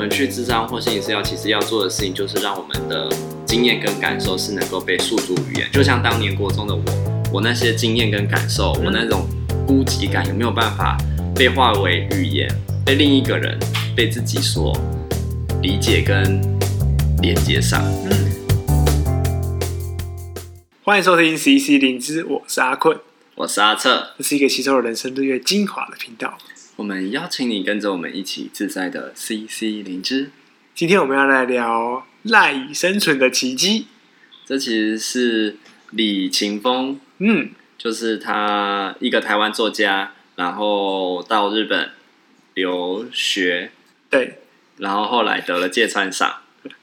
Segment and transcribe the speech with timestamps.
[0.00, 3.06] 们去智商或心理治疗，其实要做的事情就是让我们的
[3.44, 5.68] 经验跟感受是能够被诉诸语言。
[5.72, 6.82] 就像当年国中的我，
[7.34, 9.28] 我那些经验跟感受，我那种
[9.66, 10.96] 孤寂感有没有办法
[11.34, 12.48] 被化为语言，
[12.82, 13.58] 被另一个人，
[13.94, 14.74] 被自己所
[15.60, 16.40] 理解跟
[17.20, 17.84] 连接上？
[18.06, 18.10] 嗯。
[20.82, 22.98] 欢迎收听 CC 灵知，我是阿坤，
[23.34, 26.38] 我是阿策，这是一个吸收了人生日月精华的频道。
[26.80, 30.30] 我们邀请你跟着我们一起自在的 CC 灵芝。
[30.74, 33.86] 今天我们要来聊赖以生存的奇迹。
[34.46, 35.58] 这其实是
[35.90, 41.90] 李勤峰，嗯，就是他一个台湾作家，然后到日本
[42.54, 43.72] 留学，
[44.08, 44.38] 对，
[44.78, 46.36] 然后后来得了芥川赏，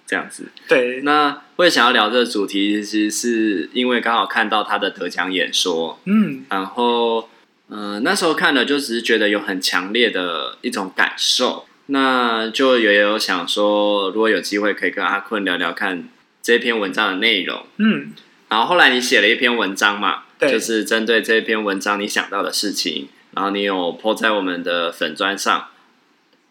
[0.05, 0.51] 这样子。
[0.67, 7.27] 对，那会想要聊这个主题，其实是因为刚好看到他的得奖演说，嗯，然后。
[7.69, 16.07] 嗯、呃，那时候看了就只是觉得有很强烈的一种感受，那就也有想说，如果有机会可以跟阿坤聊聊看
[16.41, 17.65] 这篇文章的内容。
[17.75, 18.13] 嗯，
[18.47, 25.67] 然后后来你写了一篇文章嘛，对，就是针对这篇文章你想到的事情，然后你有 po 在我们的粉砖上，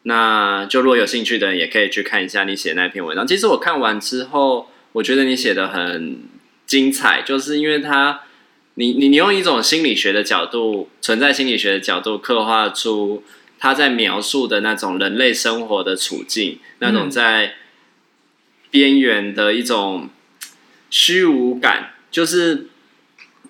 [0.03, 3.27] 那就如果有兴趣的人也可以去看一下你写的那篇文章。
[3.27, 6.19] 其实我看完之后，我觉得你写的很
[6.67, 8.21] 精彩，就是因为它。
[8.79, 13.23] 你你你用一种心理学的角度，存在心理学的角度刻画出
[13.59, 17.55] 他在描述的那种人类生活的处境，那种在
[18.71, 20.11] 边缘的一种
[20.91, 21.95] 虚无感。
[22.11, 22.67] 就是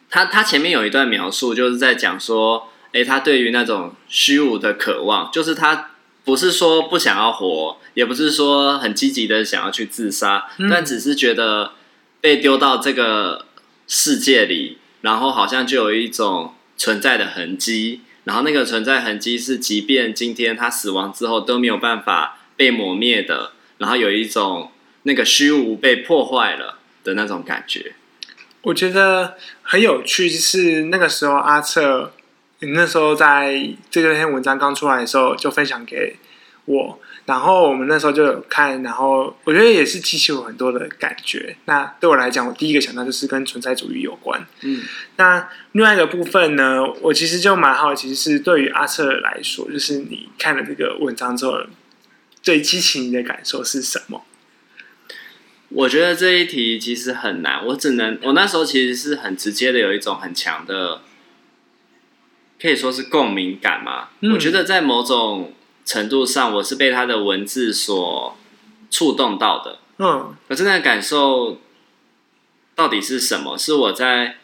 [0.08, 5.90] 他他前面有一段描述，就是在讲说，诶，他对于那种虚无的渴望，就是他
[6.24, 11.72] 不是说不想要活，也不是说很积极的想要去自杀，但只是觉得
[12.20, 13.46] 被丢到这个
[13.88, 14.78] 世界里。
[15.06, 24.72] 然后好像就有一种存在的痕迹，然后那个存在痕迹是，即便今天他死亡之后都没有办法被磨灭的，然后有一种
[25.05, 27.92] 那个虚无被破坏了的那种感觉。
[28.62, 32.12] 我觉得很有趣，是那个时候阿策，
[32.58, 36.16] 你那时候在这篇文章刚出来的时候就分享给
[36.64, 36.98] 我。
[37.27, 41.57] 然后我们那时候就有看，然后我觉得也是激起我很多的感觉。
[41.64, 44.47] 那对我来讲，我第一个想到就是跟存在主义有关。
[44.63, 44.81] 嗯，
[45.17, 51.59] 那另外一个部分呢，我其实就蛮好奇，是对于阿瑟来说，就是你看了这个文章之后，
[52.41, 54.23] 最激起你的感受是什么？
[55.70, 61.01] 我觉得这一题其实很难，我只能我那时候其实是很直接的，有一种很强的，
[62.63, 64.11] 可以说是共鸣感嘛。
[64.20, 65.53] 嗯，我觉得在某种。
[65.86, 68.36] 程度上，我是被他的文字所
[68.91, 69.79] 触动到的。
[69.98, 71.61] 嗯，可是那个感受
[72.74, 73.57] 到底是什么？
[73.57, 74.36] 是我在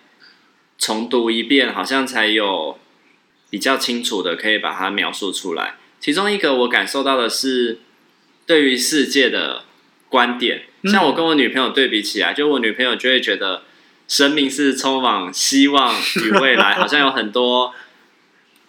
[0.78, 2.78] 重读一遍，好像才有
[3.50, 5.74] 比较清楚的可以把它描述出来。
[6.00, 7.80] 其中一个我感受到的是
[8.46, 9.64] 对于世界的
[10.08, 13.64] 观点，像我跟我女朋友对比起来，就我女朋友就会觉得
[14.06, 15.92] 生命是充满希望
[16.24, 17.74] 与未来，好像有很多。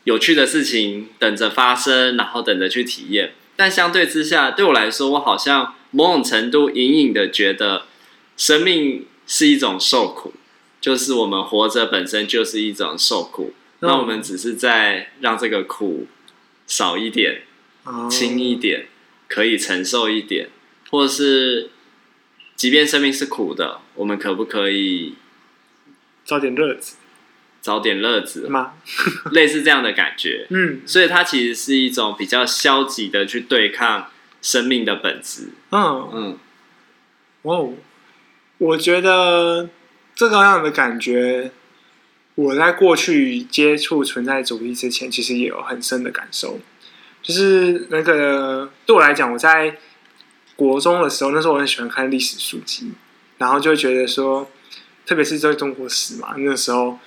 [0.04, 3.34] 有趣的事情等着发生，然后等着去体验。
[3.56, 7.84] 但相对之下，对我来说，我好像某种程度隐隐的觉得，
[8.36, 10.34] 生命是一种受苦，
[10.82, 13.54] 就是我们活着本身就是一种受苦。
[13.80, 16.08] 嗯、那我们只是在让这个苦
[16.66, 17.44] 少一点、
[17.84, 18.88] 哦、轻一点，
[19.28, 20.50] 可以承受一点，
[20.90, 21.70] 或是，
[22.56, 25.14] 即便生命是苦的，我们可不可以
[26.26, 26.96] 找点乐子？
[27.64, 28.74] 找点乐子吗？
[29.32, 34.10] 类似这样的感觉，嗯，所以它其实是一种比较消极的去对抗
[34.42, 35.48] 生命的本质。
[35.72, 36.38] 嗯嗯，
[37.44, 37.74] 哦，
[38.58, 39.70] 我觉得
[40.14, 41.52] 这个样的感觉，
[42.36, 46.60] 我在过去接触存在主义之前，其实也有很深的感受。
[47.22, 49.78] 就是那个对我来讲，我在
[50.58, 52.92] 国中的时候，那时候我很喜欢看历史书籍，
[53.38, 54.52] 然后就会觉得说，
[55.06, 57.00] 特别是在中国史嘛，那个时候。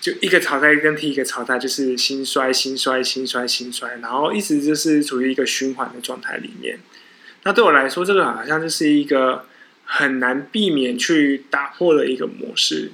[0.00, 6.78] 就一个朝代跟替一个朝代，就是兴衰、兴衰、兴衰、兴衰，然后一直就是处于一个循环的状态里面。
[7.44, 9.46] 那对我来说，这个好像就是一个
[9.84, 12.90] 很难避免去打破的一个模式。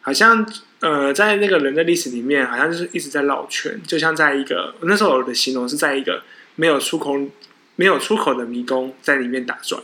[0.00, 0.44] 好像
[0.80, 6.22] 呃，在那个人的历史里面，好像就是一直在绕圈，就像在一个那时候我的形容是在一个
[6.56, 7.16] 没有出口、
[7.76, 9.80] 没有出口的迷宫，在里面打转。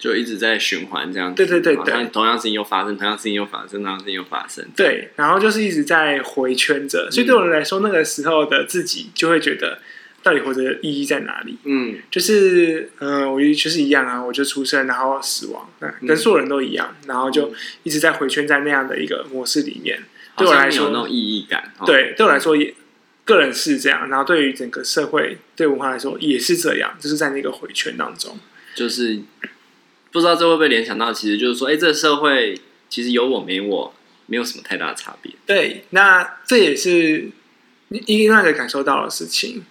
[0.00, 4.66] 就一直在循环这样子，对对对对，同样事情又发生，同样事情又发生，同样事情又发生。
[4.74, 9.78] 对，然后就是一直在回圈着，所以对我来说，那个时候的自己就会觉得，
[10.22, 11.58] 到底活着的意义在哪里？
[11.64, 15.68] 嗯，就是，嗯、呃，我就是一样啊，我就出生，然后死亡，
[16.06, 17.52] 跟所有人都一样，然后就
[17.82, 20.02] 一直在回圈在那样的一个模式里面。
[20.36, 21.72] 对我来说，有那种意义感。
[21.84, 22.72] 对，对我来说也
[23.26, 28.38] 个人是这样，然后对于整个社会、对文化来说也是这样，就是在那个回圈当中，
[28.74, 29.20] 就是
[30.10, 32.58] 不知道这会不会联想到，其实就是说，哎，这个社会
[32.88, 33.94] 其实有我没我，
[34.26, 35.32] 没有什么太大的差别。
[35.46, 37.30] 对，那这也是
[37.88, 39.64] 另外一个感受到的事情。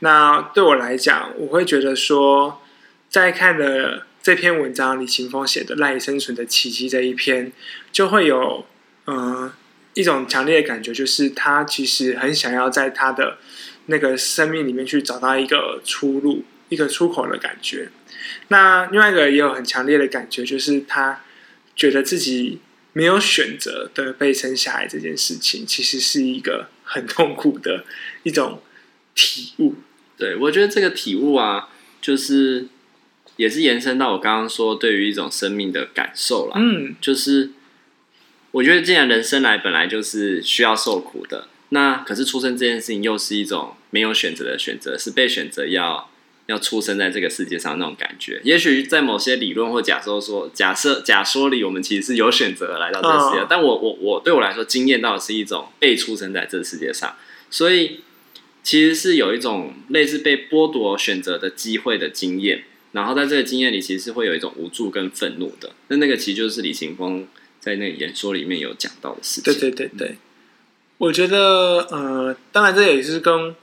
[0.00, 2.62] 那对我来讲，我会觉得说，
[3.08, 7.52] 在看了这篇文章，李秦峰写的《赖以生存的奇迹》这一篇，
[7.92, 8.66] 就会有
[9.06, 9.52] 嗯。
[9.98, 13.38] 一种强烈的感觉，就是他其实很想要在他的
[13.86, 17.88] 那个生命里面去找到一个出路、一个出口的感觉。
[18.48, 21.22] 那另外一个也有很强烈的感觉，就是他
[21.74, 22.60] 觉得自己
[22.92, 27.84] 没有选择的被生下来这件事情，其实是一个很痛苦的
[28.22, 28.62] 一种
[29.14, 29.74] 体悟。
[30.16, 31.68] 对，我觉得这个体悟啊，
[32.00, 32.66] 就是
[33.36, 36.56] 也是延伸到我刚刚说对于一种生命的感受啦。
[36.58, 37.50] 嗯，就是。
[38.52, 46.08] 我觉得，既然人生来本来就是需要受苦的，那可是出生这件事情又是一种没有选择的选择，是被选择要
[46.46, 48.40] 要出生在这个世界上那种感觉。
[48.44, 53.40] 也许在某些理论或假设说，假设假说里，我们其实是有选择来到这个世界。
[53.40, 53.46] Oh.
[53.48, 57.14] 但我我我对我来说，经验到的是一种被出生在这个世界上，
[57.50, 58.00] 所以
[58.62, 62.64] 其实是有一种类似被剥夺选择的机会的经验。
[62.92, 65.72] 然后在这个经验里，其实是会有一种无助跟愤怒的。
[65.88, 67.26] 那那个其实就是李行峰。
[67.58, 69.52] 在那个演说里面有讲到的事情。
[69.52, 70.16] 对对对对，
[70.98, 73.56] 我觉得呃，当然这也是跟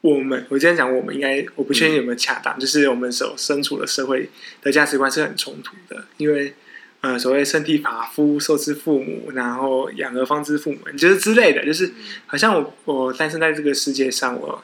[0.00, 4.28] 我们，我今天讲我们应该，我不确定有没有恰当，嗯、就是我们所身处的社会
[4.62, 6.54] 的价值观是很冲突的，因为
[7.00, 11.92] 呃，所谓身体发肤受之父母，然后养儿方知父母，就是之类的，就是
[12.26, 14.62] 好像我我诞生在这个世界上，我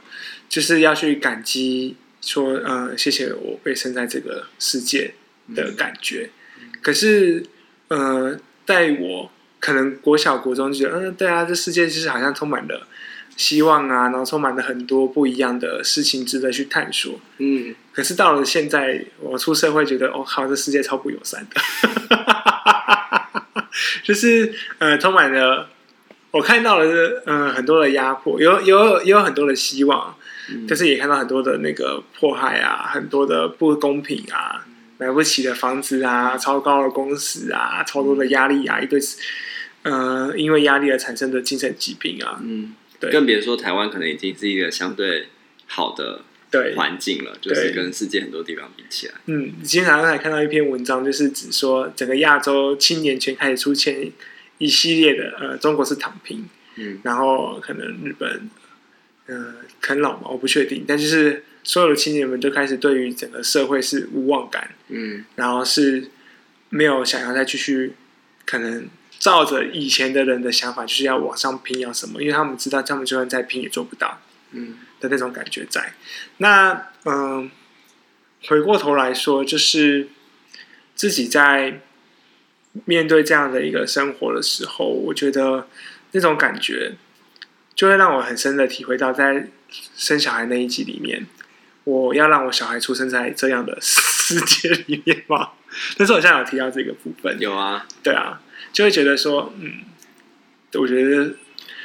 [0.48, 5.14] 就是要去感激说呃，谢谢我被生在这个世界
[5.54, 6.30] 的感觉，
[6.60, 7.44] 嗯、可是。
[7.88, 8.36] 呃，
[8.66, 9.30] 在我
[9.60, 12.84] 可能国小国中就觉得，嗯，对啊，这世界其实好像充满了
[13.36, 17.20] 希望啊，然后充满了很多不一样的事情值得去探索。
[17.38, 21.60] 嗯，可是到了现在，我出社会觉得，哦，靠，这世界超不友善的，
[24.02, 25.68] 就是呃，充满了
[26.30, 30.16] 我看到了是嗯、呃、很多的压迫，有有也有很多的希望，
[30.50, 34.66] 嗯、但是也看到很多的那个迫害啊，很多的不公平啊。
[34.98, 38.98] 买不起的房子啊，超高的工时啊，超多的压力啊，一堆，
[39.82, 45.28] 呃，因为压力而产生的精神疾病啊，嗯，对，更别说台湾可能已经是一个相对
[45.66, 46.74] 好的对。
[46.74, 54.10] 环境了，就是跟世界很多地方比起来，嗯，今天早上还看到一篇文章，就是指说整个亚洲青年圈开始出现
[54.58, 58.50] 一系列的，呃，中国是躺平，嗯，然后可能日本，
[59.26, 61.44] 呃，啃老嘛，我不确定，但就是。
[61.68, 66.08] 所有的青年们就开始对于整个社会是无望感，嗯，然后是
[66.68, 67.94] 没有想要再继续，
[68.44, 68.88] 可能
[69.26, 72.22] 照着以前的人的想法，就是要往上拼，要什么？
[72.22, 74.20] 因为他们知道，他们就算再拼也做不到，
[74.52, 75.94] 嗯的那种感觉在。
[76.36, 77.50] 那嗯，
[78.46, 80.10] 回过头来说，就是
[80.94, 81.80] 自己在
[82.84, 85.66] 面对这样的一个生活的时候，我觉得
[86.12, 86.92] 那种感觉
[87.74, 89.48] 就会让我很深的体会到，在
[89.96, 91.26] 生小孩那一集里面。
[91.82, 95.50] 我要让我小孩出生在这样的世界里面吗？
[95.96, 98.40] 但是我现在有提到这个部分，有啊，对啊，
[98.72, 99.72] 就会觉得说，嗯，
[100.74, 101.34] 我觉得，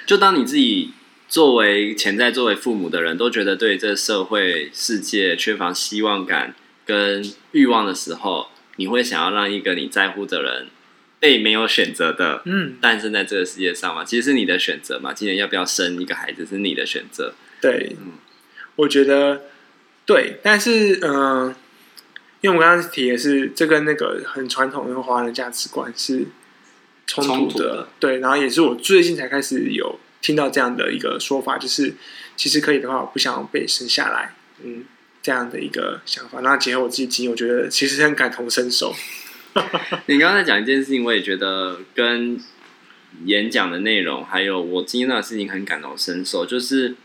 [0.05, 0.91] 就当你自己
[1.27, 6.53] 作为潜在作为父母的人都觉得对这个社会世界缺乏希望感
[6.85, 10.67] 跟欲望的时候，你会想要让一个你在乎的人
[11.19, 14.03] 被没有选择的，嗯，诞生在这个世界上吗？
[14.03, 15.13] 其实是你的选择嘛。
[15.13, 18.13] 今年要不要生一个孩子是你的选择，对，嗯，
[18.75, 19.43] 我觉得。
[20.03, 21.55] 对，但是嗯、呃，
[22.41, 26.25] 因为我刚刚提的是这跟那个很传统的华人价值观是
[27.15, 31.93] 冲突的，对，然后也是我最近才开始有听到这样的一个说法，就是
[32.35, 34.85] 其实可以的话，我不想被生下来，嗯，
[35.21, 36.39] 这样的一个想法。
[36.41, 38.93] 那结合我自己经验，我觉得其实很感同身受。
[40.07, 42.39] 你刚刚在讲一件事情，我也觉得跟
[43.25, 46.95] 演讲的内容，还有我经历到的事情很感同身受，就是。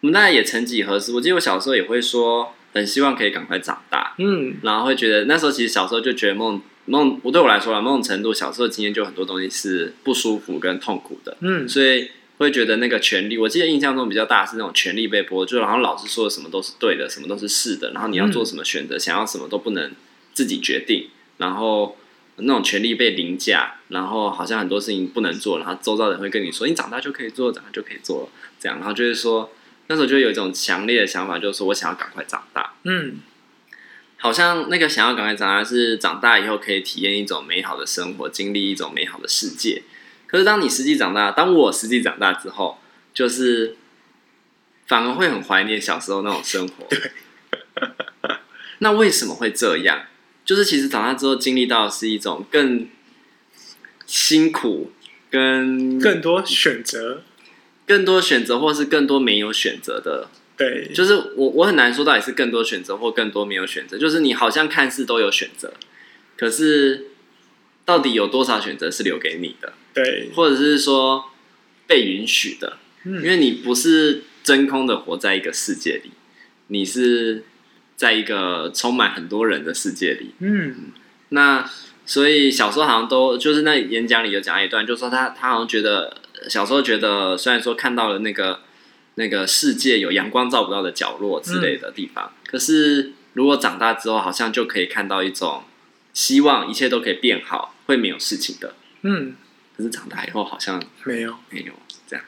[0.00, 19.90] 我们大家也曾几何时，我记得我小时候也会说，很希望可以赶快长大，嗯，然后会觉得那时候其实小时候就觉得梦梦，我对我来说啊，某种程度小时候经验就很多东西是不舒服跟痛苦的，嗯，所以会觉得那个权利，我记得印象中比较大是那种权利被剥夺，就然后老师说的什么都是对的，什么都是是的，然后你要做什么选择，嗯、想要什么都不能
[20.32, 21.96] 自己决定，然后
[22.36, 28.28] 那种权利被凌驾，然后好像很多事情不能做，然后周遭人会跟你说，你长大就可以做，长大就可以做了，
[28.60, 29.50] 这样，然后就是说。
[29.86, 32.72] 那时候就有一种强烈的想法，就是说我想要赶快长大。
[32.84, 33.18] 嗯，
[34.24, 39.82] 好像那个想要赶快长大是长大以后可以体验一种美好的生活，经历一种美好的世界。
[40.26, 42.78] 可是当你实际长大，当我实际长大之后，
[43.12, 43.76] 就是
[44.86, 46.86] 反而会很怀念小时候那种生活。
[46.88, 47.12] 对。
[48.80, 50.06] 那为什么会这样？
[50.42, 52.88] 就是其实长大之后经历到的是一种更
[54.06, 54.90] 辛苦、
[55.28, 57.24] 跟更多选择、
[57.86, 60.30] 更多选择，或是更多没有选择的。
[60.56, 63.98] 对，就是我我很难说到底是更多选择或更多没有选择。
[63.98, 65.72] 就是你好像看似都有选择，
[66.36, 67.06] 可是
[67.84, 69.72] 到底有多少选择是留给你的？
[69.92, 71.24] 对，或者是说
[71.86, 72.78] 被允许的？
[73.04, 76.10] 嗯，因为你不是真空的活在一个世界里，
[76.68, 77.44] 你是。
[77.96, 80.90] 在一个充满很多人的世界里，嗯，
[81.28, 81.64] 那
[82.04, 86.12] 所以小时候好像都就是那演讲里有讲一段，就说他他好像觉得
[86.48, 88.62] 小时候觉得虽然说看到了那个
[89.16, 95.64] 那个世界有阳光照不到的角落之类的地方，嗯，可是如果长大之后，好像就可以看到一种
[96.12, 99.34] 希望，一切都可以变好，会没有事情的，嗯，
[99.76, 101.72] 可是长大以后好像没有没有
[102.06, 102.24] 这样。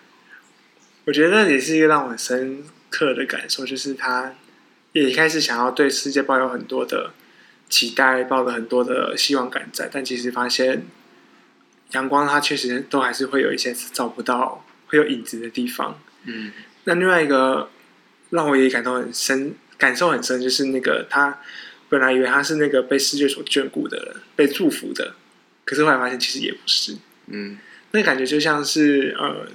[1.05, 4.35] 我觉得那也是一个让我很深刻的感受，就是他。
[4.93, 7.13] 也一开始想要对世界抱有很多的
[7.69, 10.87] 期待，抱了很多的希望感在，但其实发现
[11.91, 16.01] 阳光它确实都还是会有一些照不到、会有影子的地方。
[16.25, 16.51] 嗯，
[16.87, 17.69] 那另外一个
[18.31, 21.39] 让我也感到很深、感受很深，就是那个他
[21.89, 25.15] 本来以为他是那个被世界所眷顾的人，被祝福的，
[25.65, 26.97] 可是后来发现其实也不是。
[27.27, 27.59] 嗯，
[27.93, 29.47] 那感觉就像是呃，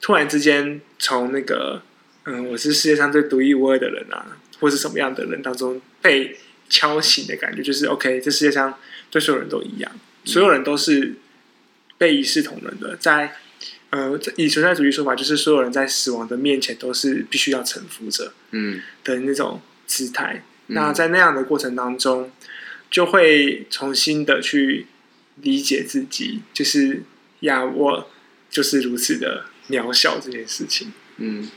[0.00, 1.82] 突然之间从那个
[2.24, 4.38] 嗯，我是世界上最独一无二的人啊。
[4.58, 6.34] 或是什么样的人当中被
[6.70, 8.72] 敲醒的感觉，就是 OK，这世界上
[9.10, 9.92] 对所有人都一样，
[10.24, 11.12] 所有人都是
[11.98, 12.96] 被一视同仁的。
[12.96, 13.36] 在
[13.90, 20.42] 呃，以存在主义说法，就是所有人在死亡的面前都是必须要臣服着，嗯的那种姿态。
[20.68, 22.30] 那在那样的过程当中，
[22.90, 24.86] 就会重新的去
[25.42, 27.02] 理解自己，就是
[27.40, 28.10] 呀，我
[28.50, 30.92] 就是如此的渺小这件事情。
[31.18, 31.48] 嗯。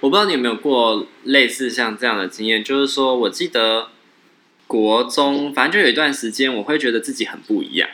[0.00, 3.88] 我不知道你有没有过类似像这样的经验，就是说我记得
[4.66, 7.86] 国中，反正就有一段时间，我会觉得自己很不一样，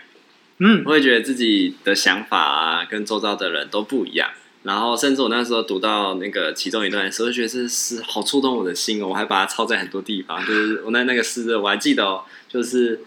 [0.58, 4.30] 嗯，我会觉得自己的想法啊，跟周遭的人都不一样。
[4.62, 9.08] 然后，甚至我那时候读到那个其中一段的时候，觉得这是好触动我的心哦。
[9.08, 13.00] 我还把它抄在很多地方，就是我那那个诗，我还记得哦，就是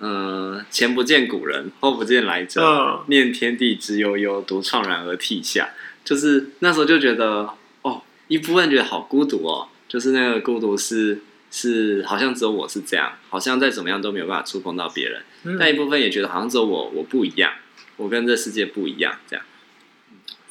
[0.00, 5.70] 嗯、呃，前不见古人，后不见来者，哦、念天地之悠悠，独怆然而涕下。
[6.04, 7.50] 就是那时候就觉得
[7.82, 8.02] 哦。
[8.28, 11.20] 一部分觉得好孤独哦，就是那个孤独是
[11.52, 15.22] 是好像只有我是这样，好像再怎么样都没有办法触碰到别人。
[15.44, 17.52] 嗯、但一部分也觉得好像只有我我不一样，
[17.96, 19.44] 我跟这世界不一样这样。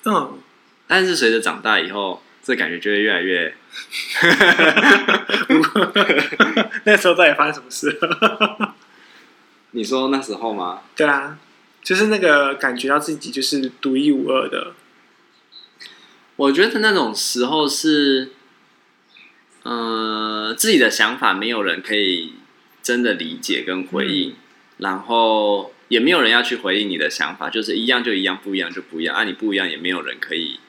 [0.06, 0.40] 嗯，
[0.88, 3.54] 但是随着长大以后，这感觉就会越来越。
[6.86, 7.98] 那时候到底发生什么事？
[9.72, 10.82] 你说那时候吗？
[10.96, 11.40] 对啊，
[11.82, 14.74] 就是那个感觉到自己就是独一无二的。
[16.36, 18.32] 我觉得那种时候是，
[19.64, 22.34] 呃，自己的想法没有人可以
[22.82, 24.36] 真的理解跟回应，嗯、
[24.78, 29.16] 然后也没有人要去回应你的想法，就是一样就一样，不一样就不一样。
[29.16, 30.60] 啊，你不一样，也没有人可以，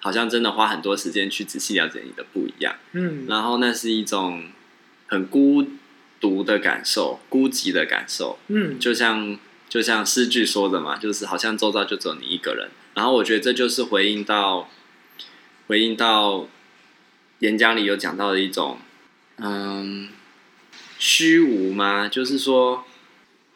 [0.00, 2.74] 好像真的花很多时间去仔细了解你的不一样。
[2.92, 4.44] 嗯，然后那是一种
[5.06, 5.64] 很孤
[6.20, 8.38] 独的感受，孤寂的感受。
[8.48, 12.68] 嗯，就像就像诗句说的嘛，就是好像周遭就只有你一个人。
[12.94, 14.68] 然后我觉得这就是回应到。
[15.68, 16.48] 回应到
[17.40, 18.78] 演讲里有讲到的一种，
[19.36, 20.08] 嗯，
[20.98, 22.08] 虚无吗？
[22.08, 22.84] 就是说，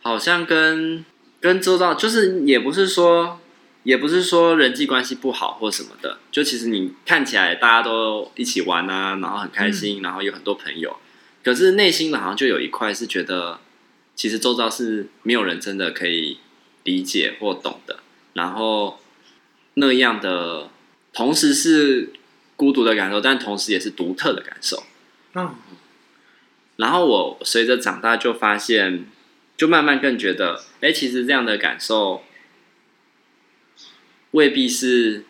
[0.03, 1.05] 好像跟
[1.41, 3.41] 跟周遭，就是也不是说，
[3.83, 6.19] 也不是说人际关系不好或什么的。
[6.31, 10.97] 就其实你看起来大家都一起玩啊，然后很开心，然后有很多朋友，
[11.43, 13.59] 可是内心的好像就有一块是觉得，
[14.15, 16.39] 其实周遭是没有人真的可以
[16.85, 17.99] 理解或懂的。
[18.35, 19.01] 然后
[19.75, 20.69] 那样的。
[21.15, 22.11] 同时是
[22.63, 24.85] 孤独的感受，但同时也是独特的感受。
[25.35, 25.53] 嗯，
[26.77, 29.05] 然后我随着长大就发现，
[29.57, 32.23] 就慢慢更觉得，哎，其实这样的感受
[34.31, 35.25] 未必是，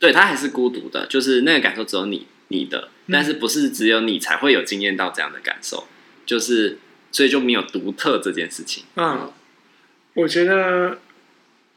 [0.00, 5.86] 对，他还是孤独的，就是那个感受只有你你的，但是不是只有你才会有经验到这样的感受，
[6.26, 6.78] 就是
[7.12, 8.82] 所以就没有独特这件事情。
[8.96, 9.32] 嗯，
[10.14, 10.98] 我觉得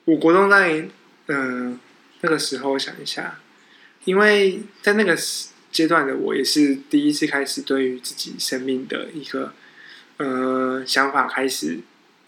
[0.05, 0.89] 我国中在
[1.27, 1.79] 嗯。
[2.23, 3.39] 那个时候，我想一下，
[4.05, 5.17] 因为在那个
[5.71, 9.53] 阶段的我，也是第一次开始对于自己生命的一个
[10.17, 11.79] 呃想法开始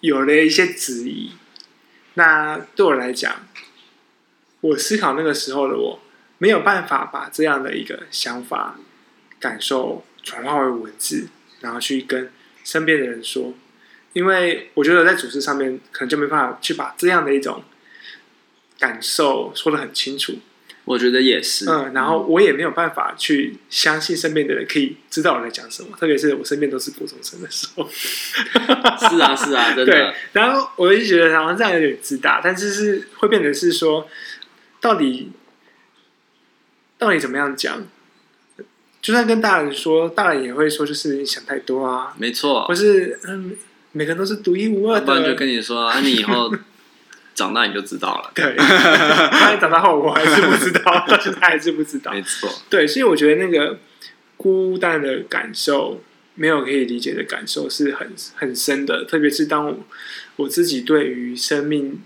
[0.01, 1.31] 有了一些质疑。
[2.15, 3.47] 那对我来讲，
[4.61, 5.99] 我思考那个时候的我，
[6.37, 8.79] 没有办法把这样的一个想法、
[9.39, 11.27] 感受转化为文字，
[11.61, 12.31] 然后去跟
[12.63, 13.53] 身边的人说，
[14.13, 17.63] 因为我觉得在组织上面，可能就没办法去把这样的一种。
[18.79, 20.33] 感受说得很清楚，
[20.85, 21.65] 我觉得也是。
[21.69, 27.87] 嗯，然后我也没有办法去相信身边的人可以知道我在讲什么，特别是我身边都是国中生的时候。
[27.93, 29.85] 是啊，是啊，真的。
[29.85, 34.07] 对，然后我就觉得好像这样有点自大，但是是会变成是说，
[34.81, 35.31] 到底
[36.97, 37.81] 到底怎么样讲？
[39.01, 42.13] 就算跟大人说，大人也会说，就是你想太多啊。
[42.17, 43.55] 没错，或是嗯，
[43.93, 45.05] 每个人都是独一无二的。
[45.05, 46.53] 不然就跟你说，啊，你以后。
[47.35, 48.31] 长大你就知道了。
[48.35, 52.11] 对，他 长大后我还是不知道，但是他还是不知道。
[52.11, 52.49] 没错。
[52.69, 53.79] 对，所以我觉得那个
[54.37, 56.03] 孤单的感受，
[56.35, 59.03] 没有可以理解的感受，是很很深的。
[59.05, 59.85] 特别是当我，
[60.35, 62.01] 我自己对于生命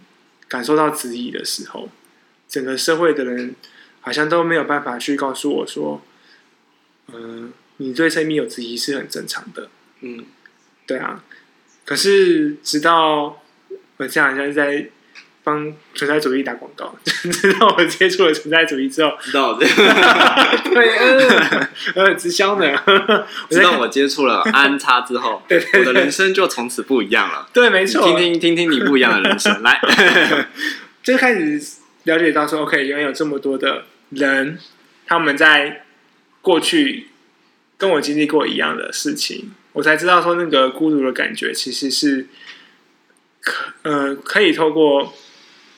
[0.47, 1.89] 感受到质疑的时候，
[2.47, 3.53] 整个社会的人
[3.99, 6.01] 好像都没有办法去告诉我说，
[7.11, 9.69] 嗯、呃，你对生命有质疑是很正常的。
[9.99, 10.23] 嗯，
[10.85, 11.23] 对啊。
[11.83, 13.41] 可是直到
[13.97, 14.89] 我这样好像是在。
[15.47, 19.63] 帮存在主义打广告， 直到我接触了存在主义之后，知道这
[20.69, 22.77] 对，嗯，呃，直销呢，
[23.49, 27.47] 直到我接触了安插之后， 对，对，对，我的人生就从此不一样了。
[27.53, 29.79] 对，没错，听听听听你不一样的人生，来，
[31.01, 31.61] 就开始
[32.03, 34.59] 了解到说，OK，原来有这么多的人，
[35.05, 35.85] 他们在
[36.41, 37.07] 过去
[37.77, 42.27] 跟我经历过一样的事情，我才知道说那个孤独的感觉其实是
[43.39, 45.13] 可呃可以透过。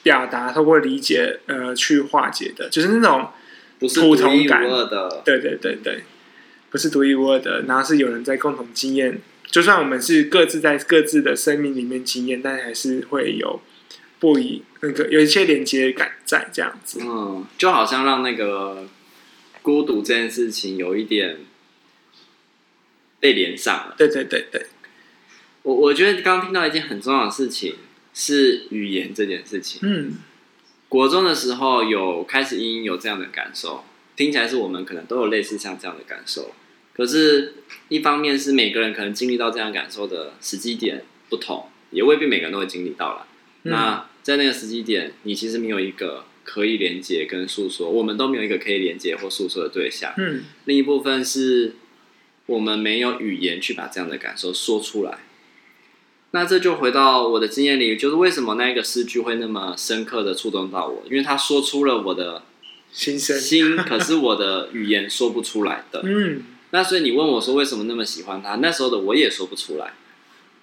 [0.02, 3.30] 表达透过理解，呃，去化解的，就是那种
[3.78, 6.04] 不是普通感的，对对对对，
[6.70, 13.62] 不是独一无二的，然后是有人在共同经验，就算我们是各自在各自的生命里面经验，但还是会有
[14.20, 18.88] 不一那个有一些连接感在这样子，嗯，就好像让那个
[19.62, 21.40] 孤独这件事情有一点
[23.20, 24.68] 被连上了，对对对对，
[25.64, 27.76] 我我觉得刚刚听到一件很重要的事情。
[28.20, 29.80] 是语言这件事情。
[29.82, 30.18] 嗯，
[30.90, 33.86] 国中的时候有开始隐隐有这样的感受，
[34.18, 36.54] 听起来是我们可能都有类似像这样的感受。
[36.94, 37.54] 可是，
[37.88, 43.26] 一方面是每个人可能经历到这样感受的时机点不同，也未必每个人都会经历到了。
[43.64, 50.14] 嗯、那在那个时机点，你其实没有一个可以连接跟诉说，我们都没有一个可以连接或诉说的对象。
[50.18, 51.76] 嗯，另一部分是
[52.48, 55.20] 我们没有语言去把这样的感受说出来。
[56.32, 62.44] 那这就回到我的经验里，就是为什么那个诗句会那么深刻的触动到我，因为他说出了我的
[62.92, 66.02] 心声，心，可是我的语言说不出来的。
[66.04, 69.94] 嗯，那所以你问我说为什么那么喜欢他，那时候的我也说不出来。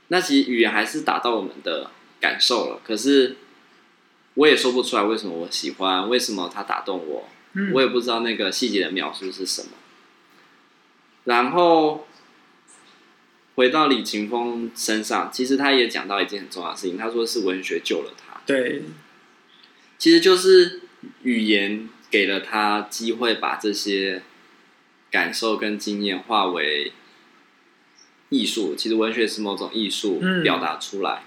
[0.07, 3.35] 那其实语言还是打到我们的感受了，可是
[4.35, 7.29] 我也说不出来为什么我喜欢，为什么他打动我，
[7.75, 9.71] 我也不知道那个细节的描述是什么。
[11.25, 12.07] 然后。
[13.57, 16.97] 回到李琴峰身上，其实他也讲到一件很重要的事情。
[16.97, 18.41] 他说是文学救了他。
[18.47, 18.83] 对，
[19.99, 20.83] 其实就是
[21.23, 24.23] 语言给了他机会，把这些
[25.11, 26.93] 感受跟经验化为
[28.29, 28.75] 艺术。
[28.77, 31.25] 其实文学是某种艺术，表达出来。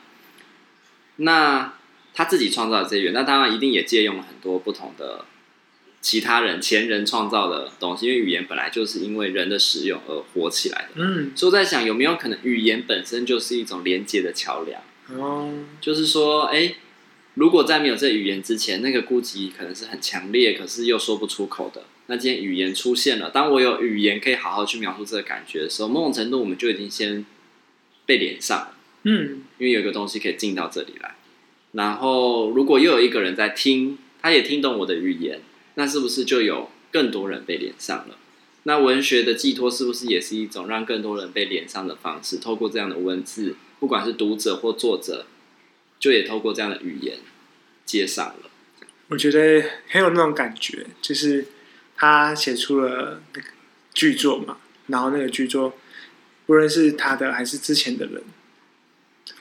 [1.18, 1.74] 嗯、那
[2.14, 5.26] 他自己创造的这些语言，那当然一定也借用了很多不同的。
[6.02, 10.88] 其他人前人创造的东西，因为语言本来就是因为人的使用而活起来的。
[10.96, 14.82] 嗯，所以我在想，有没有可能语言本身就是一种连接的桥梁？
[15.20, 16.76] 哦，就是说，哎、欸，
[17.34, 21.84] 如果在没有这语言之前，那个孤寂可能是很强烈，可是又说不出口的。
[22.08, 27.26] 那今天语言出现了，当我有语言可以好好去描述这个感觉的时候，某种程度我们就已经先
[28.06, 28.78] 被连上了。
[29.04, 31.16] 嗯，因为有一个东西可以进到这里来。
[31.74, 35.40] 然后，如果又有一个人在听，他也听懂我的语言。
[35.80, 38.18] 那是不是就有更多人被连上了？
[38.64, 42.38] 那文学的寄托是不是也是一种让更多人被连上的方式？
[42.38, 45.26] 透过这样的文字，不管是读者或作者，
[45.98, 47.20] 就也透过这样的语言
[47.86, 48.50] 接上了。
[49.08, 51.46] 我觉得很有那种感觉，就是
[51.96, 53.48] 他写出了那个
[53.94, 55.74] 剧作嘛，然后那个剧作，
[56.48, 58.22] 无论是他的还是之前的人，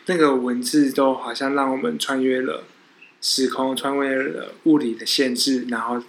[0.07, 2.63] 那个文字都好像让我们穿越了
[3.21, 6.01] 时空，穿越了物理的限制，然后。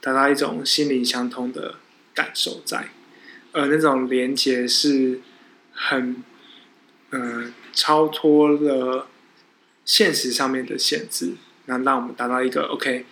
[0.00, 1.74] 达到一种心灵相通的
[2.14, 2.88] 感受在，
[3.52, 5.20] 而那种连接是
[5.72, 6.24] 很，
[7.10, 9.08] 嗯、超脱了
[9.84, 11.34] 现实上面的限制，
[11.66, 13.04] 能让我们达到一个 OK。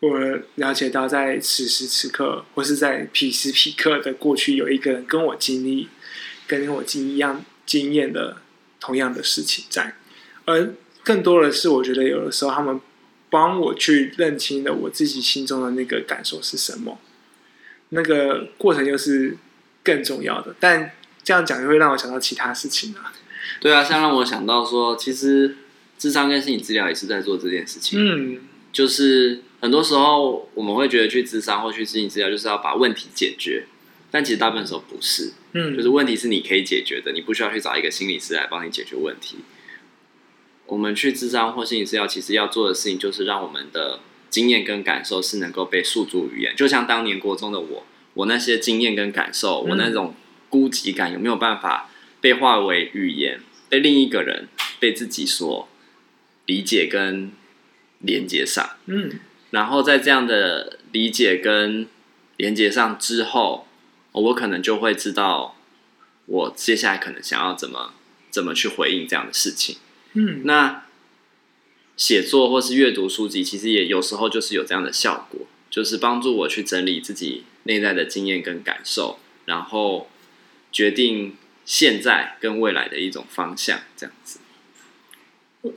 [0.00, 5.88] 我了解到，在此时此刻，或是在彼时彼刻的过去，有一个人跟我经历，
[6.46, 8.38] 跟我经一样经验的
[8.80, 9.94] 同样的事情在，
[10.46, 12.80] 而更多的是，我觉得有的时候他们。
[13.30, 16.98] 帮我去认清了我自己心中的那个感受是什么，
[17.90, 19.36] 那个过程又是
[19.82, 20.54] 更重要的。
[20.58, 23.12] 但这样讲就会让我想到其他事情啊。
[23.60, 25.56] 对啊，像让我想到说，其实
[25.98, 27.98] 智商跟心理治疗也是在做这件事情。
[28.00, 28.40] 嗯，
[28.72, 33.64] 就是很多时候我们会觉得去智商或去心理治疗就是要把问题解决，
[34.10, 39.38] 但其实大部分时候不是，嗯，就是问题是你可以解决的，你不需要去找一个心理师来帮你解决问题。
[40.68, 44.00] 我们去咨商或心理治疗，其实要做的事情就是让我们的
[44.30, 50.14] 经验跟感受是能够被诉诸语言，就像当年国中的我，我那些经验跟感受，我那种
[50.50, 55.68] 孤寂感有没有办法被化为语言，被另一个人，被自己所
[56.44, 57.32] 理解跟
[58.00, 58.76] 连接上？
[58.86, 59.18] 嗯，
[59.50, 61.88] 然后在这样的理解跟
[62.36, 63.66] 连接上之后，
[64.12, 65.56] 我可能就会知道
[66.26, 67.94] 我接下来可能想要怎么
[68.30, 69.78] 怎么去回应这样的事情。
[70.14, 70.84] 嗯，那
[71.96, 80.08] 写作或是阅读书籍，其实也有时候就是有这样的效果，就是帮助我去整理自己内在的经验跟感受，然后
[80.70, 84.38] 决定现在跟未来的一种方向，这样子。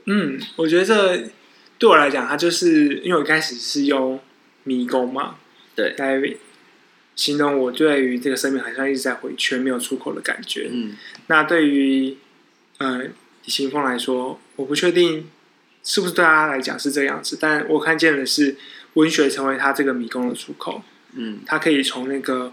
[0.06, 1.30] 嗯，我觉得这
[1.78, 4.20] 对我来讲，它就是因为我一开始是用
[4.62, 5.38] 迷宫嘛，
[5.74, 6.22] 对，来
[7.16, 10.68] 形容我对于这个生命好像一直在回圈，没有出口的感觉。
[10.72, 12.16] 嗯，那对于
[12.78, 13.02] 呃
[13.44, 15.28] 李青峰来说，我不确定
[15.82, 18.56] 是不是对他来讲是这样子，但我看见的是
[18.94, 20.82] 文学成为他这个迷宫的出口。
[21.12, 22.52] 嗯，他可以从那个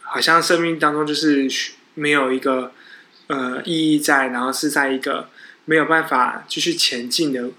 [0.00, 1.48] 好像生命当中就是
[1.94, 2.72] 没有一个
[3.28, 5.28] 呃意义在，然后是在一个。
[5.66, 7.50] 没有办法继续前进的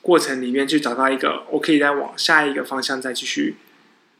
[0.00, 3.56] 过程里面，去找到一个我可以再往下一个方向再继续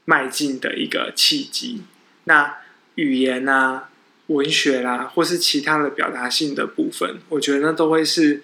[0.05, 1.81] 迈进的一个契机。
[2.25, 2.59] 那
[2.97, 3.89] 语言啊、
[4.31, 8.43] 文学啦、啊，或是其他的表达性的部分，我觉得那都会是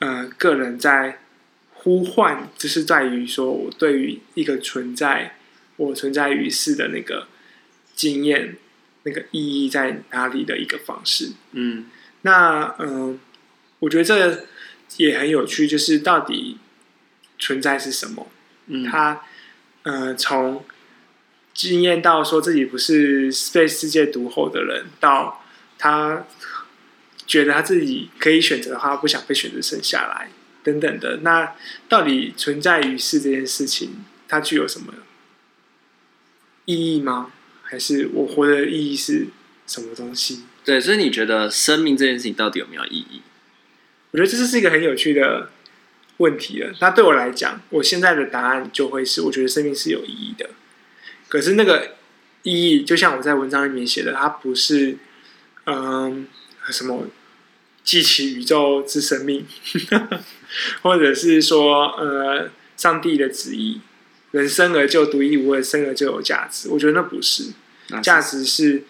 [0.00, 1.20] 呃个人在
[1.72, 5.36] 呼唤，就是在于说我对于一个存在，
[5.76, 7.26] 我存在于世的那个
[7.94, 8.56] 经验，
[9.04, 11.32] 那个意义在哪里的一个方式。
[11.52, 11.86] 嗯，
[12.22, 12.88] 那嗯。
[12.88, 13.18] 呃
[13.80, 14.46] 我觉得这
[14.98, 16.58] 也很有趣，就是到底
[17.38, 18.30] 存在是什么？
[18.66, 19.22] 嗯，他
[19.84, 20.62] 呃，从
[21.52, 25.44] 经验到说自己不是被世界独厚的人，到
[25.78, 26.24] 他
[27.26, 30.30] 觉得他自己可以选择的话，不想被选择生下来，
[30.62, 31.18] 等等的。
[31.18, 31.54] 那
[31.88, 34.94] 到底存在于世这件事情，它具有什么
[36.64, 37.32] 意义吗？
[37.62, 39.28] 还是我活的意义是
[39.66, 40.42] 什么东西？
[40.64, 43.22] 对，所以你觉得生命这件事情到底有没有意义？
[44.10, 45.50] 我觉得这是一个很有趣的
[46.16, 46.74] 问题了。
[46.80, 50.50] 那对我来讲，我现在的答案就会是：我觉得生命是有意义的。
[51.30, 51.94] 可是那个
[52.42, 54.98] 意义，就像我在文章里面写的，它不是
[55.64, 56.26] 嗯
[56.70, 57.06] 什么
[57.84, 59.46] 记起宇宙之生命，
[60.82, 63.80] 或者是说呃上帝的旨意，
[64.32, 66.68] 人生而就独一无二，生而就有价值。
[66.68, 67.52] 我觉得那不是，
[68.02, 68.82] 价值是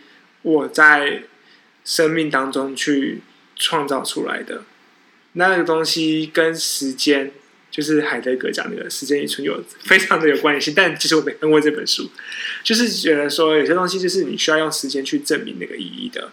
[0.42, 1.24] 我在
[1.84, 3.20] 生命当中去
[3.54, 4.62] 创造出来的。
[5.34, 7.32] 那那个东西跟时间，
[7.70, 10.74] 就是海德格讲那个时间与存有非常的有关联性。
[10.74, 12.10] 但其实我没看过这本书，
[12.64, 16.32] 就是觉得说有些东西就是你需要用时间去证明那个意义的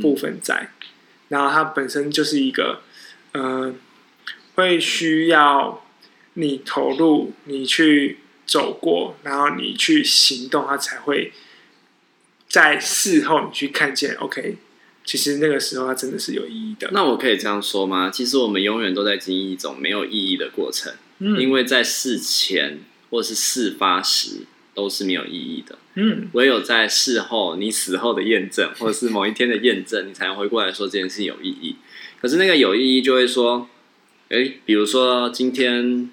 [0.00, 0.86] 部分在，嗯、
[1.28, 2.82] 然后它本身就是一个，
[3.32, 3.74] 嗯、呃，
[4.54, 5.84] 会需要
[6.34, 11.32] 你投入，你去走过，然后你去行动，它才会
[12.48, 14.14] 在事后你去看见。
[14.16, 14.56] OK。
[15.04, 16.88] 其实那个时候，它真的是有意义的。
[16.92, 18.08] 那我可以这样说吗？
[18.10, 31.76] 其实我们永远都在经历一种没有意义的过程，嗯，因为在事前或是事发时都是没有意义的，嗯，唯有在事后，你死后的验证， 或者是某一天的验证，你才能回过来说这件事有意义。
[32.20, 33.68] 可是那个有意义，就会说，
[34.30, 36.10] 诶，比如说今天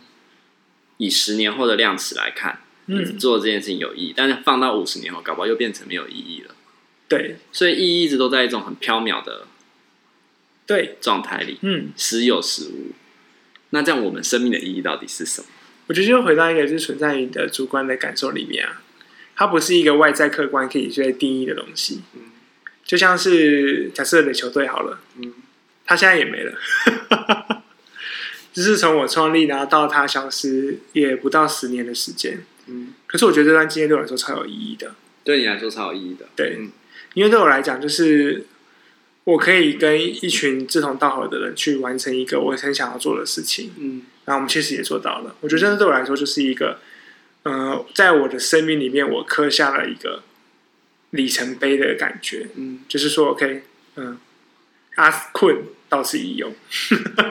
[0.97, 6.54] 以十年后的量词来看，嗯，做这件事情有意义，但是放到五十年后，搞不好又变成没有意义了。
[7.12, 9.45] 对，所以意义一直都在一种很飘渺的
[10.65, 10.95] 对。
[11.02, 12.91] 状态里，嗯，时有时无。
[13.71, 15.47] 那这样，我们生命的意义到底是什么？
[15.88, 18.82] 我觉得就回到一个，就是存在于你的主观的感受里面啊，
[19.36, 22.02] 它不是一个外在客观可以去定义的东西。
[22.13, 22.32] 嗯，
[22.86, 25.34] 就像是假设的球队好了，嗯，
[25.86, 26.54] 他现在也没了，
[28.54, 32.45] 就是从我创立然后到他消失，也不到十年的时间。
[32.67, 34.95] 嗯，可是我觉得这段经验对我来说超有意义的，
[35.26, 36.56] 对你来说超有意义的，对。
[36.58, 36.71] 嗯
[37.13, 38.45] 因为对我来讲，就是
[39.26, 45.36] 我可以跟一群志同道合的人去完成一个我很想要做的事情，嗯，然后我们确实也做到了。
[45.41, 46.80] 我觉得这对我来说就是一个，
[47.43, 50.24] 呃，在我的生命里面，我刻下了一个
[51.12, 53.63] 里程碑的感觉，嗯，就是说，OK，
[53.97, 54.17] 嗯，
[54.95, 56.52] 阿困到此一游，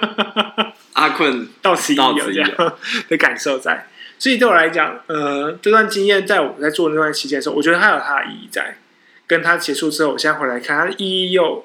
[0.92, 2.50] 阿困到此一游这样
[3.08, 3.88] 的感受在。
[4.18, 8.76] 所以对我来讲，呃，这段经验在我在做那段期间的时候，我觉得它有它的意义在。
[9.30, 11.64] 跟它结束之后，我现在回来看，它的意义又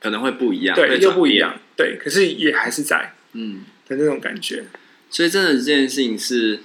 [0.00, 4.64] 可能会不一样，对，又不一样，对，可是也还是在，嗯，的那种感觉。
[5.10, 6.60] 所以，真的这件事情是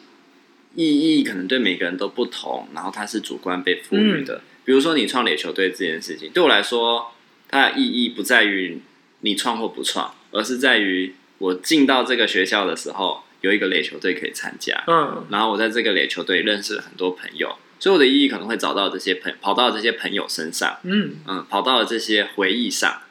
[0.73, 4.35] 意义可能对每个人都不同，然后它是主观被赋予的。
[4.35, 7.11] 嗯、比如说你创垒球队这件事情，对我来说，
[7.49, 8.79] 它的意义不在于
[9.19, 14.81] 你创或不创，而是在于我进到这个学校的时候，有一个垒球队可以参加。
[14.87, 20.77] 嗯，然后我在这个垒球队认识了很多朋友，所以我的意义可能会找到这些朋跑到这些朋友身上。
[20.83, 23.01] 嗯嗯，跑到了这些回忆上。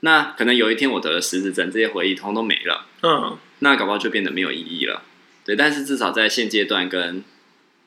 [0.00, 2.86] 那可能有一天我得了失智症，这些回忆通通没了。
[3.02, 5.02] 嗯，那搞不好就变得没有意义了。
[5.44, 7.22] 对，但是至少在现阶段跟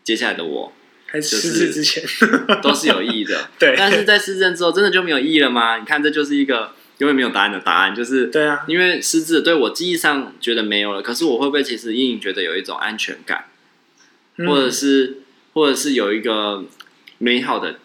[0.04, 0.74] 接下来的我，
[1.08, 2.04] 还是失智之前
[2.62, 3.50] 都是有意义的。
[3.58, 5.78] 对，但是在失智之后，真的就没有意义了吗？
[5.78, 13.46] 你看，这就是一个永远没有答案的答案，就是对啊，因为失智对我记忆上觉得没有了，可是我会不会其实隐隐觉得有一种安全感，
[14.38, 15.23] 嗯、或者是
[15.54, 16.64] 或者是有一个
[17.20, 17.80] 美好的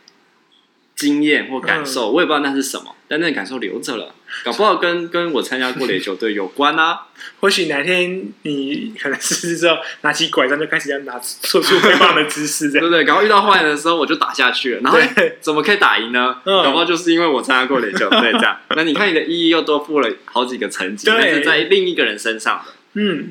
[0.96, 4.14] 经验或感受，嗯、我也不知道那是什么，但那个感受留着了。
[4.44, 7.07] 搞不好跟跟我参加过垒球队有关啊！
[7.40, 13.04] 或许哪天你可能失智之后，拿起拐杖就开始要拿做出挥棒的姿势，这样对不 对？
[13.07, 14.81] 搞不好遇到坏人的时候，我就打下去了。
[14.83, 14.98] 然后
[15.40, 16.37] 怎么可以打赢呢？
[16.44, 18.59] 嗯、搞不好就是因为我参加过垒球队这样。
[18.76, 22.72] 那你看你的意义又多付了好几个层级，对但是在另一个人身上的。
[22.94, 23.31] 嗯，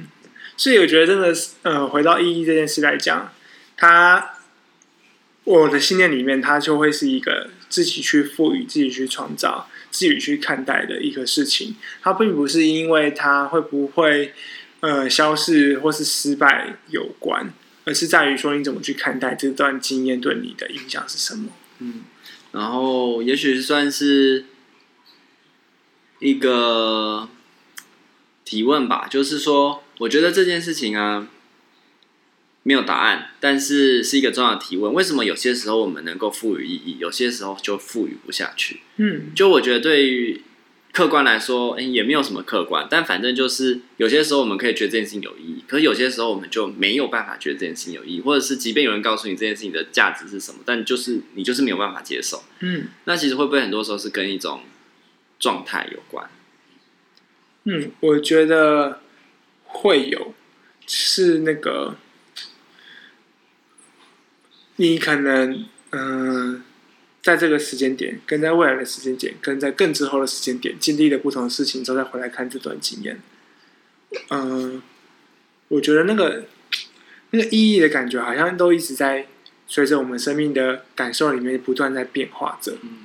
[0.58, 3.32] 所以我觉得真的是，呃，回到意义这件事来讲，
[3.78, 4.34] 他
[5.46, 9.70] 我的信念里面，它就会是一个自己去赋予、自己去创造。
[9.90, 14.34] 自己去看待的一个事情，它并不是因为它会不会
[14.82, 17.52] 呃消失或是失败有关，
[17.86, 21.52] 而是在于说你怎么去看待这段经验对你的影响是什么。
[21.80, 22.04] 嗯，
[22.52, 24.46] 然后也许算是
[26.20, 27.30] 一个
[28.44, 31.28] 提问吧，就是说，我觉得这件事情啊。
[32.68, 34.94] 没有答案，但是是一个重要的提问。
[34.94, 38.82] 为什么有些时候我们能够赋予意义，有些时候就赋予不下去？
[38.98, 40.42] 嗯，就我觉得对于
[40.92, 52.44] 客观来说，诶，也没有什么客观，但反正就是有些时候我们可以觉得这件事情有意义，可是有些时候我们就没有办法觉得这件事情有意义，或者是即便有人告诉你这件事情的价值是什么，但就是你就是没有办法接受。
[52.60, 54.60] 嗯，那其实会不会很多时候是跟一种
[55.40, 56.30] 状态有关？
[57.64, 59.00] 嗯，我觉得
[59.64, 60.34] 会有，
[60.86, 61.96] 是那个。
[64.78, 66.62] 你可能，嗯、呃，
[67.22, 73.20] 在这个时间点，跟在未来的时间点，跟在更之后的时间点，经历了不同的事情之后，再回来看这段经验，
[74.30, 74.82] 嗯、呃，
[75.70, 76.46] 我觉得那个
[77.32, 79.28] 那个意义的感觉，好像都一直在
[79.68, 82.78] 随着我们生命的感受里面不断在变化着。
[82.84, 83.00] 嗯，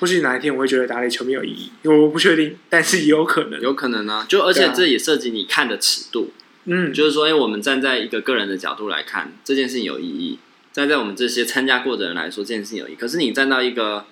[0.00, 4.26] 或许哪一天我会觉得打垒球没有意义，我不确定，但是也有可能，有可能啊。
[4.28, 6.32] 就而且这也涉及你看的尺度，
[6.64, 10.38] 嗯，就是说，哎，我们站在一个个人的角度来看，这件事情有意义。
[10.78, 12.94] 站在我们这些参加过的人来说，这件事情有意义。
[12.94, 14.04] 可是你站到一个，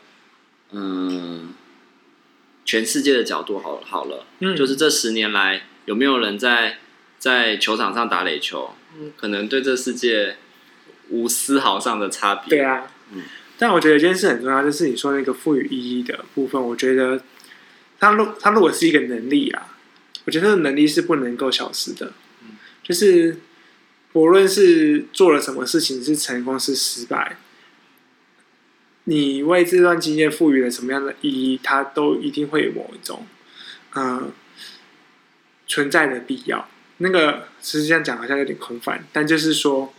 [0.72, 1.48] 嗯、呃，
[2.64, 6.78] 全世界的角度好，好好了，嗯，就是这十年来有没有人在
[7.20, 10.38] 在球场上打垒球，嗯，可能对这世界
[11.10, 12.58] 无丝毫上的差别。
[12.58, 13.22] 对啊，嗯。
[13.56, 17.22] 但我觉得有件事很重要，就是你说那个赋予意义的部分，我觉得
[18.00, 19.76] 它如它如果是一个能力啊，
[20.24, 23.36] 我觉得这个能力是不能够消失的，嗯，就是。
[24.16, 27.36] 无论是做了什么事情，是成功是失败，
[29.04, 33.26] 你为这段经验赋予了什么样的意义，它都一定会有某一种，
[33.92, 34.32] 呃，
[35.68, 36.66] 存在的必要。
[36.96, 39.92] 那个实际上讲好像有点空泛，但就是说，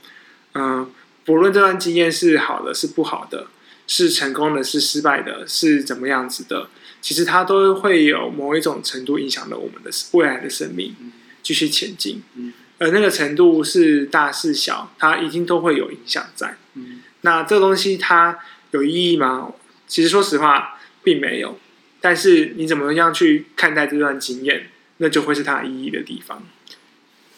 [0.54, 0.90] 嗯、呃，
[1.24, 3.46] 不论这段经验是好的是不好的，
[3.86, 6.72] 是成功的是失败的，是怎么样子的，
[7.04, 10.96] 其实它都会有某一种程度影响了我们的未来的生命，
[11.44, 12.24] 继续前进。
[12.34, 16.58] 嗯而那个程度是大是小，它一定都会有影响在。
[16.76, 18.38] 嗯，那这个东西它
[18.72, 19.52] 有意义吗？
[19.88, 21.58] 其实说实话，并没有。
[22.00, 26.44] 但是你怎么样去看待这段经验，那就会是它意义的地方。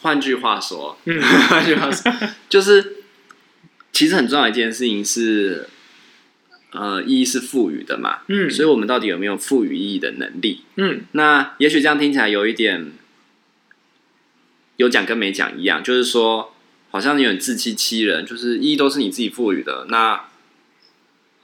[0.02, 2.12] 换句话说，嗯， 换句话说，
[2.50, 2.98] 就是
[3.94, 5.70] 其实很重要一件事情是，
[6.72, 8.20] 呃，意义是赋予的嘛。
[8.28, 10.64] 嗯，所以我们到底有没有赋予意义的能力？
[10.76, 12.92] 嗯，那也许这样听起来有一点。
[14.80, 16.54] 有讲跟没讲一样，就是说，
[16.90, 19.86] 好像有点自欺欺人，就是意义都是你自己赋予的。
[19.90, 20.28] 那，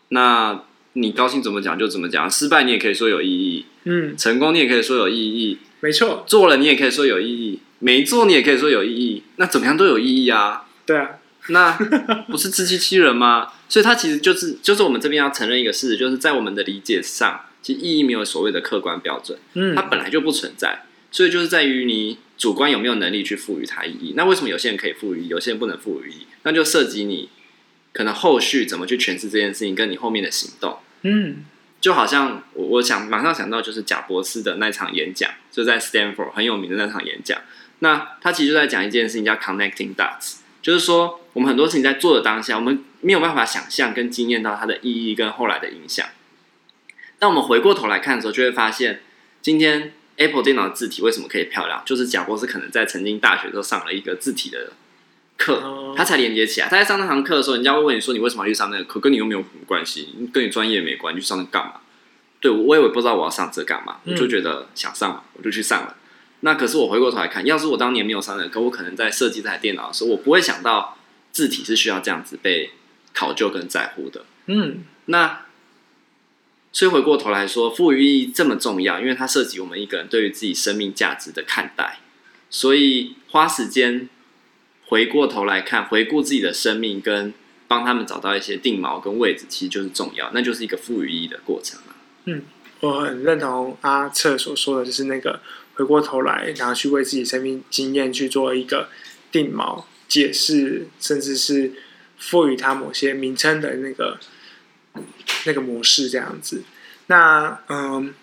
[0.08, 10.66] 那你高兴怎么讲就怎么讲，失败你也可以说有意义，嗯，成功你也可以说有意义，没错，做了你也可以说有意义，没做你也可以说有意义，那怎么样都有意义啊？
[10.86, 11.20] 对啊，
[11.50, 11.74] 那
[12.30, 13.50] 不是自欺欺人吗？
[13.68, 22.18] 所以它其实就是就是我们这边要承认一个事实，就是在我们的理解上，其实意义没有所谓的客观标准，嗯，它本来就不存在，所以就是在于你。
[22.38, 24.14] 主观有没有能力去赋予它意义？
[24.18, 26.28] 那为什么有些人可以赋予，有些人不能赋予意义？
[26.44, 27.30] 那就涉及你
[27.94, 30.80] 可能后续怎么去诠释这件事情，跟你后面的行动。
[31.04, 31.46] 嗯，
[31.80, 37.40] 就好像我我想马上想到就是贾博士的那场演讲，就在 Stanford 很有名的那场演讲。
[37.80, 46.06] 那他其实就在讲一件事情叫 connecting dots，就是说，我们很多事情在做的当下，我们没有办法想象跟经验到它的意义跟后来的影响。
[47.18, 49.00] 当我们回过头来看的时候，就会发现，
[49.42, 51.82] 今天 Apple 电脑的字体为什么可以漂亮？
[51.86, 54.72] 就是贾博士可能在曾经大学时候上了一个字体的
[55.38, 56.68] 课，他才连接起来。
[56.68, 59.00] 他在上那堂课的时候，人家会问你说：“你为什么要去上那个课？
[59.00, 61.74] 跟你又没有什么关系，跟你专业没关去上那干嘛？”
[62.40, 65.96] 对，我也不知道我要上这干嘛，我就觉得想上嘛，我就去上了。
[66.42, 70.98] 那可是我回过头来看，要是我当年没有上那个课，我可能在设计这台电脑的时候，我不会想到
[71.32, 72.72] 字体是需要这样子被
[73.14, 74.26] 考究跟在乎的。
[74.46, 75.45] 嗯，那
[76.76, 82.00] 所以回过头来说，赋予意义这么重要，因为它涉及我们一个人对于自己生命价值的看待。
[82.50, 84.10] 所以花时间
[84.88, 87.34] 回过头来看，回顾自己的生命，跟
[87.70, 91.96] 帮他们找到一些定锚跟位置，其实就是重要，那就是一个赋予意义的过程了。
[92.26, 92.42] 嗯，
[92.82, 95.40] 我很认同阿策所说的，就是那个。
[95.78, 98.88] 回过头来，然后去为自己生命经验去做一个
[99.30, 101.74] 定锚、解释，甚至是
[102.18, 104.18] 赋予它某些名称的那个
[105.46, 106.64] 那个模式，这样子。
[107.08, 108.14] 那嗯，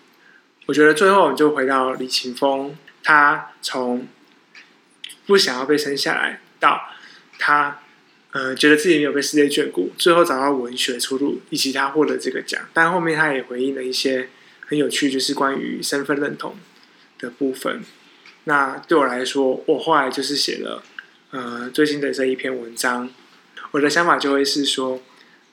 [0.65, 4.07] 我觉得最后我们就回到李勤峰，他从
[5.25, 6.89] 不想要被生下来，到
[7.39, 7.79] 他
[8.31, 12.61] 呃觉得自己没有被世界眷顾，最后找到文学出路，以及他获得这个奖。
[12.73, 14.29] 但后面他也回应了一些
[14.67, 16.55] 很有趣，就是关于身份认同。
[17.19, 17.81] 的部分，
[18.43, 20.83] 那对我来说，我后来就是写了，
[21.31, 23.09] 呃，最新的这一篇文章。
[23.71, 25.01] 我的想法就会是说，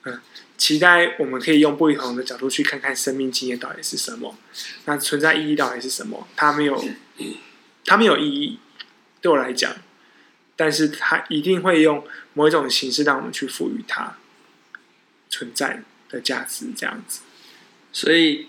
[0.03, 0.19] 嗯、
[0.61, 4.37] 期待我们可以用不同的角度去看看生命经验到底是什么，
[4.85, 6.27] 那存在意义到底是什么？
[6.35, 6.85] 它没有，
[7.83, 8.59] 它没有意义，
[9.21, 9.73] 对我来讲，
[10.55, 14.17] 但是它一定会用某一种形式让我们去赋予它
[15.31, 17.21] 存在的价值，这样子。
[17.91, 18.45] 所以。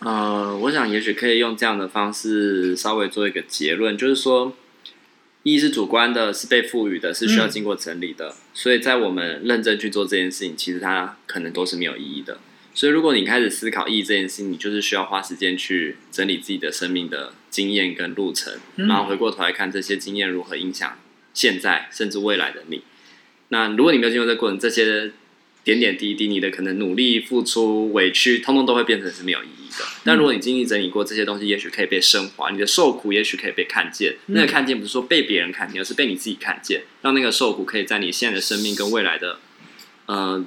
[0.00, 4.54] 呃，我想也许可以用这样的方式稍微做一个结论，就是说，
[5.44, 8.30] 意义是主观的，是被赋予的，是需要经过整理的。
[8.30, 8.34] 嗯。
[8.52, 12.38] 所以在我们认真去做这件事情，其实它可能都是没有意义的。
[12.74, 20.98] 所以如果你开始思考意义这件事情，你就是需要花时间去整理自己的生命的经验跟路程，然后回过头来看这些经验如何影响
[21.32, 22.82] 现在甚至未来的你。
[23.48, 25.12] 那如果你没有经过这个过程，这些。
[25.64, 29.84] 点点滴滴，你的可能努力、付出、委屈，通通都会变成是没有意义的。
[30.04, 34.14] 但如果你经历整理过这些东西，也许可以被升华，你的受苦也许可以被看见。
[34.26, 39.38] 那个看见不是说被别人看见，而是被你自己看见，让那个受苦可以在你现在的生命跟未来的，
[40.06, 40.44] 呃，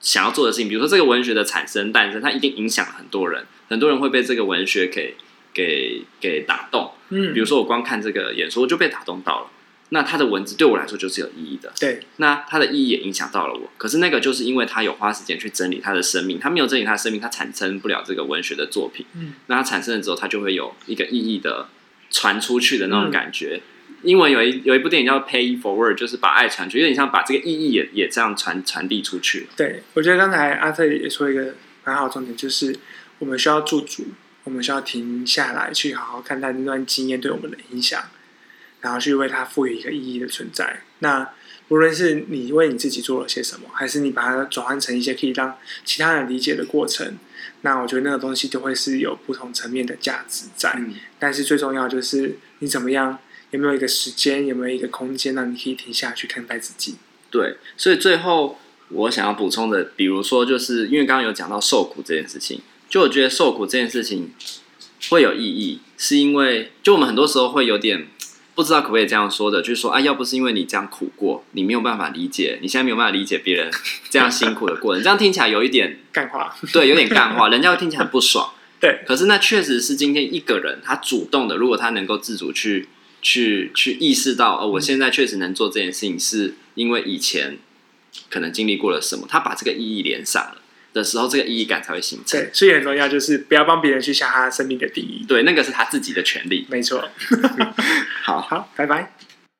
[0.00, 5.14] 想要做的事情，比如说这个文学的产生、诞生，它一定影响了很多人，很多人会被这个文学给
[5.52, 6.92] 给给打动。
[7.10, 9.50] 嗯，比如说我光看这个演说，我就被打动到了。
[9.90, 12.00] 那他的文字对我来说就是有意义的，对。
[12.16, 19.06] 那他的意义也影响到了我，可是那个就是因为他有花时间去整理他的生命，他没有整理他的生命，他产生不了这个文学的作品。
[19.14, 19.34] 嗯。
[19.46, 21.68] 那他产生了之后，他就会有一个意义的
[22.10, 23.60] 传出去的那种感觉。
[23.88, 29.46] 嗯、英文有一有一部电影叫《Pay Forward》，就是把爱传出去，有点像把这个意义也也这样传传递出去。
[29.56, 32.76] 对，我觉得刚才阿特也说一个蛮好的重点，就是
[33.20, 34.06] 我们需要驻足，
[34.42, 38.02] 我们需要停下来去好好看待那段经验对我们的影响。
[38.86, 40.80] 然后去为它赋予一个意义的存在。
[41.00, 41.28] 那
[41.66, 47.18] 无论是你为你自己做了些什么，还是你把它转换成一些可以让其他人理解的过程，
[47.62, 50.72] 那我觉得那个东西都会是有不同层面的价值在。
[50.76, 50.94] 嗯。
[51.18, 53.18] 但是最重要就是你怎么样，
[53.50, 56.94] 有没有一个时间，有没有一个空间，让你可以停下去看待自己。
[57.32, 58.56] 对，所以最后
[58.90, 64.32] 我想要补充的，比如说，就是因为刚刚有讲到受苦这件事情，就我觉得受苦这件事情
[65.10, 68.06] 会有意义，是因为就我们很多时候会有点。
[68.56, 73.70] 不知道可不可以这样说的，就是说啊，要不是因为你这样苦过，你没有办法理解，你现在没有办法理解别人
[74.08, 79.04] 这样辛苦的过程，这样听起来有一点 干话，对，有点干话，人家会听起来很不爽， 对。
[79.06, 82.88] 可是那确实是今天一个人他主动的，如果他能够自主去
[83.20, 87.58] 去去意识到，哦，我现在确实能做这件事情，是因为以前
[88.30, 90.62] 可能经历过了什么，他把这个意义连上了。
[90.96, 92.40] 的时候，这个意义感才会形成。
[92.40, 95.24] 对，所以很重要，就是不要帮别人去下他生命的定义。
[95.28, 96.66] 对，那个是他自己的权利。
[96.70, 97.06] 没错。
[98.24, 99.12] 好，好，拜拜。